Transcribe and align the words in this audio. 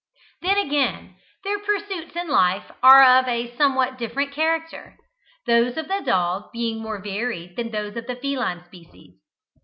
Then, 0.41 0.57
again, 0.57 1.17
their 1.43 1.59
pursuits 1.59 2.15
in 2.15 2.27
life 2.27 2.71
are 2.81 3.03
of 3.19 3.27
a 3.27 3.55
somewhat 3.55 3.99
different 3.99 4.31
character, 4.31 4.97
those 5.45 5.77
of 5.77 5.87
the 5.87 6.01
dog 6.03 6.51
being 6.51 6.79
more 6.81 6.97
varied 6.99 7.55
than 7.55 7.69
those 7.69 7.95
of 7.95 8.07
the 8.07 8.15
feline 8.15 8.65
species. 8.65 9.13